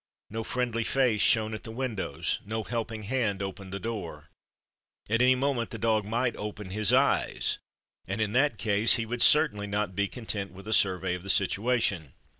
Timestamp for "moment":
5.35-5.69